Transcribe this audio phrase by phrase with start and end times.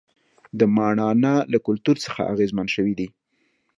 [0.59, 3.07] د ماڼانا له کلتور څخه اغېزمن شوي دي.